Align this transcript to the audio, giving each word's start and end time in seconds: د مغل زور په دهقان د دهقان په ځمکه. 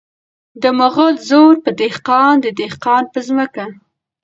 د 0.61 0.63
مغل 0.79 1.15
زور 1.29 1.53
په 1.65 1.71
دهقان 1.79 2.35
د 2.41 2.47
دهقان 2.59 3.03
په 3.13 3.19
ځمکه. 3.27 3.65